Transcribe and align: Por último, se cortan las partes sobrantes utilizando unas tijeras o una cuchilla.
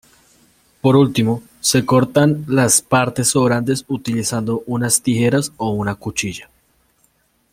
Por 0.81 0.95
último, 0.95 1.43
se 1.59 1.85
cortan 1.85 2.43
las 2.47 2.81
partes 2.81 3.27
sobrantes 3.27 3.85
utilizando 3.87 4.63
unas 4.65 5.03
tijeras 5.03 5.51
o 5.57 5.69
una 5.69 5.93
cuchilla. 5.93 6.49